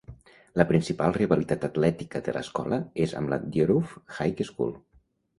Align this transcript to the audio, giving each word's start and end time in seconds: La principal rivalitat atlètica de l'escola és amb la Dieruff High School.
La 0.59 0.63
principal 0.69 1.11
rivalitat 1.17 1.67
atlètica 1.67 2.21
de 2.27 2.33
l'escola 2.37 2.79
és 3.05 3.13
amb 3.19 3.33
la 3.33 3.39
Dieruff 3.57 3.93
High 4.17 4.41
School. 4.49 4.73